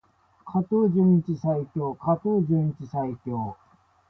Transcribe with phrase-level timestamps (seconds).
[0.51, 1.93] 加藤純一最強！
[1.93, 3.55] 加藤純一最強！